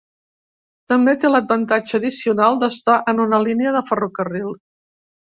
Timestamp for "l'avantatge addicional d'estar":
1.31-2.97